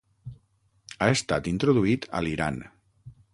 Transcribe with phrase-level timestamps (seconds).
[0.99, 2.59] Ha estat introduït a l'Iran.